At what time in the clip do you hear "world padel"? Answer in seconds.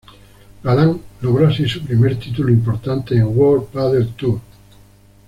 3.37-4.07